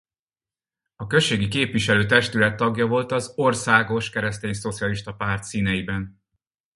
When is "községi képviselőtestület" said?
1.07-2.55